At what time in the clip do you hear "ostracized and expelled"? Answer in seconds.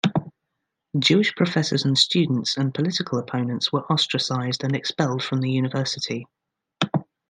3.85-5.21